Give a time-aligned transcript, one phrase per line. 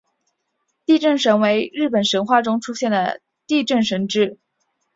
[0.83, 4.39] 地震神为日本神话中出现的地震神只。